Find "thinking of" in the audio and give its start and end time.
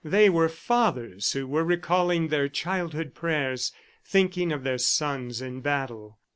4.03-4.63